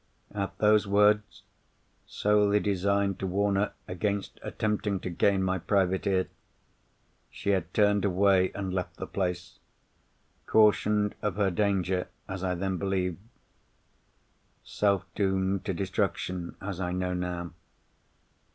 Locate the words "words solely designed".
0.87-3.19